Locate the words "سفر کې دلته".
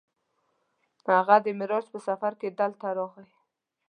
2.07-2.87